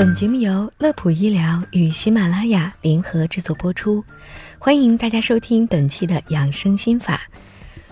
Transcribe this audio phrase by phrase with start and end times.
[0.00, 4.02] 本节目由乐普医疗与喜马拉雅联合制作播出，
[4.58, 7.20] 欢迎大家收听本期的养生心法。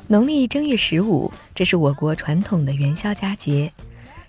[0.06, 3.71] 农历正月十五，这是我国传统的元宵佳节。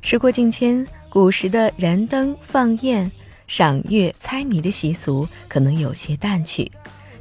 [0.02, 3.10] 时过境迁，古时的燃灯、放焰、
[3.47, 6.70] 赏月、猜谜的习俗可能有些淡去，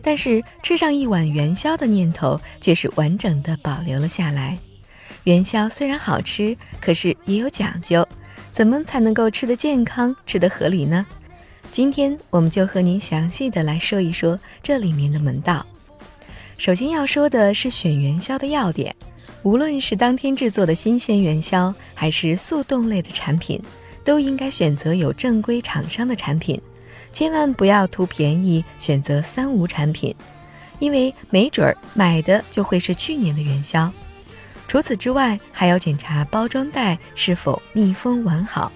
[0.02, 4.58] 但是吃上一碗元宵的念头却是完整的保留了下来。
[5.22, 8.04] 元宵虽然好吃，可是也有讲究。
[8.58, 11.06] 怎么才能够吃得健康、吃得合理呢？
[11.70, 15.64] 今天我们就和您详细的来说一说这里面的门道。
[16.56, 18.92] 首先要说的是选元宵的要点，
[19.44, 23.62] 无论是当天制作的新鲜元宵，还是速冻类的产品，
[24.02, 26.60] 都应该选择有正规厂商的产品，
[27.12, 30.12] 千万不要图便宜选择三无产品，
[30.80, 33.88] 因为没准儿买的就会是去年的元宵。
[34.68, 38.70] 除此之外，还要检查包装袋是否密封完好，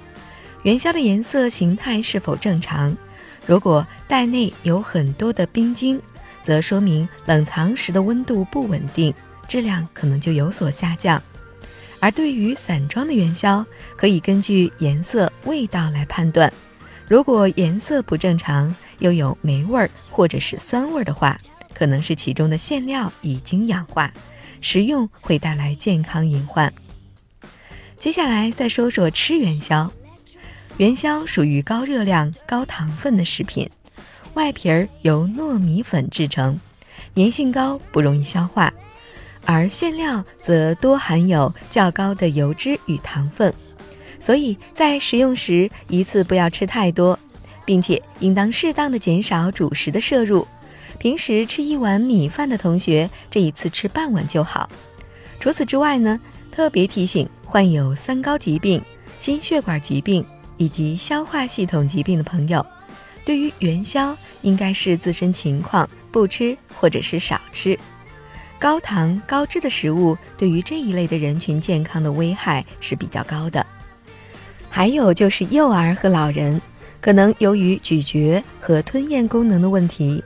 [0.62, 2.96] 元宵的颜色形态是否正常。
[3.46, 6.00] 如果袋内有很多的冰晶，
[6.42, 9.12] 则说明冷藏时的温度不稳定，
[9.47, 11.22] 质量可能就有所下降。
[12.00, 16.50] 而对于散装的元宵，可以根据颜色、味道来判断。
[17.06, 21.38] 如果颜色不正常，又有霉味儿或者是酸味儿的话，
[21.75, 24.11] 可能是其中的馅料已经氧化。
[24.62, 26.72] 食用会带来健康隐患。
[27.98, 29.92] 接下来再说说吃元宵。
[30.78, 33.69] 元宵属于高热量、高糖分的食品，
[34.32, 36.58] 外皮儿由糯米粉制成，
[37.14, 38.72] 粘性高，不容易消化；
[39.44, 43.52] 而馅料则多含有较高的油脂与糖分，
[44.19, 47.19] 所以在食用时一次不要吃太多，
[47.66, 50.47] 并且应当适当的减少主食的摄入。
[50.98, 54.68] 平时吃一碗米饭的同学，这一次吃半碗就好。
[55.40, 58.80] 除此之外呢，特别提醒患有三高疾病、
[59.18, 60.24] 心血管疾病
[60.56, 62.64] 以及消化系统疾病的朋友，
[63.24, 67.76] 对于元宵应该是自身情况不吃或者是少吃。
[68.60, 73.66] 高糖高脂的食物对于这一类的人群健康的危害是比较高的。
[74.70, 76.60] 还有就是幼儿和老人，
[77.00, 80.22] 可能由于咀嚼和吞咽功能的问题。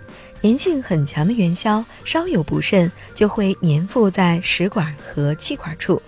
[0.46, 6.00] 粘性很强的元宵，稍有不慎就会粘附在食管和气管处，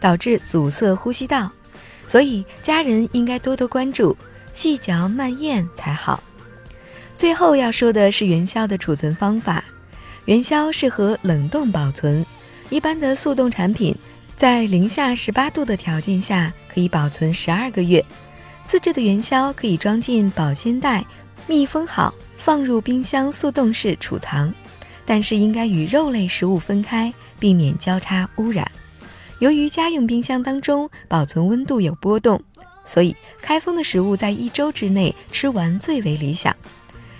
[0.00, 1.48] 导致阻塞呼吸道。
[2.04, 4.16] 所以家人应该多多关注，
[4.52, 6.20] 细嚼慢咽才好。
[7.16, 9.62] 最后要说的是元宵的储存方法，
[10.24, 12.26] 元宵适合冷冻保存。
[12.70, 13.96] 一般的速冻产品，
[14.36, 18.04] 在零下十八度的条件下可以保存十二个月。
[18.66, 21.04] 自制的元宵可以装进保鲜袋，
[21.46, 22.12] 密封好。
[22.44, 24.52] 放入冰箱速冻室储藏，
[25.06, 28.70] 但是应该与肉类食物分开，避免交叉污染。
[29.38, 32.38] 由于家用冰箱当中保存温度有波动，
[32.84, 36.54] 所以开封的食物在一周之内吃完最为理想。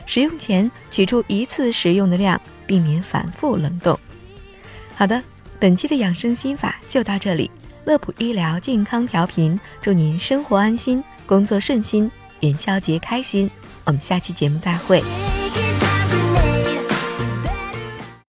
[0.05, 3.99] 使用前取出一次食用的量，避免反复冷冻。
[4.95, 5.23] 好的，
[5.59, 7.51] 本期的养生心法就到这里。
[7.87, 13.51] 乐普医疗健康调频，祝您生活安心，工作顺心，元宵节开心。
[13.85, 15.24] 我们下期节目再会。